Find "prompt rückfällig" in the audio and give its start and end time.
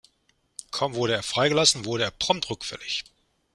2.09-3.03